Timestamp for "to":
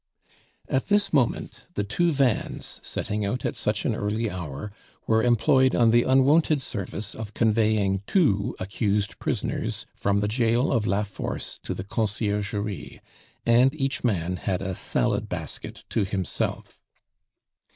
11.61-11.75, 15.89-16.03